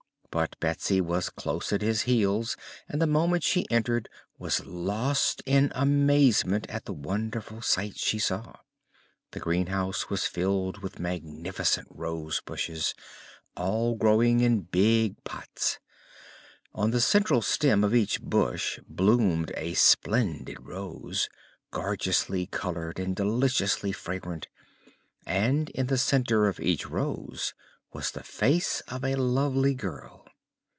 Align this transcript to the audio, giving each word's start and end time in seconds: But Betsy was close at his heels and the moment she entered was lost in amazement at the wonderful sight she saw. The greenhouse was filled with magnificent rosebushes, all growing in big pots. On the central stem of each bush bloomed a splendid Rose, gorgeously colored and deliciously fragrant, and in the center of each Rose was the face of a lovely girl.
But 0.33 0.55
Betsy 0.61 1.01
was 1.01 1.29
close 1.29 1.73
at 1.73 1.81
his 1.81 2.03
heels 2.03 2.55
and 2.87 3.01
the 3.01 3.05
moment 3.05 3.43
she 3.43 3.65
entered 3.69 4.07
was 4.37 4.65
lost 4.65 5.43
in 5.45 5.73
amazement 5.75 6.65
at 6.69 6.85
the 6.85 6.93
wonderful 6.93 7.61
sight 7.61 7.97
she 7.97 8.17
saw. 8.17 8.53
The 9.31 9.41
greenhouse 9.41 10.09
was 10.09 10.25
filled 10.27 10.77
with 10.77 10.99
magnificent 11.01 11.89
rosebushes, 11.91 12.93
all 13.57 13.95
growing 13.95 14.39
in 14.39 14.61
big 14.61 15.21
pots. 15.25 15.79
On 16.73 16.91
the 16.91 17.01
central 17.01 17.41
stem 17.41 17.83
of 17.83 17.93
each 17.93 18.21
bush 18.21 18.79
bloomed 18.87 19.51
a 19.57 19.73
splendid 19.73 20.61
Rose, 20.61 21.27
gorgeously 21.71 22.45
colored 22.45 22.99
and 22.99 23.17
deliciously 23.17 23.91
fragrant, 23.91 24.47
and 25.25 25.69
in 25.71 25.87
the 25.87 25.97
center 25.97 26.47
of 26.47 26.57
each 26.61 26.85
Rose 26.87 27.53
was 27.91 28.11
the 28.11 28.23
face 28.23 28.79
of 28.87 29.03
a 29.03 29.15
lovely 29.15 29.73
girl. 29.75 30.19